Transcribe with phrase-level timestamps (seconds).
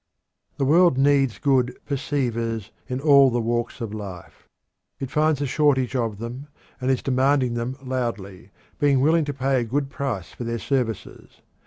[0.57, 4.49] The world needs good "perceivers" in all the walks of life.
[4.99, 6.47] It finds a shortage of them,
[6.79, 11.41] and is demanding them loudly, being willing to pay a good price for their services.